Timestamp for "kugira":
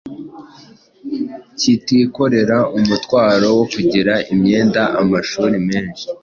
3.73-4.13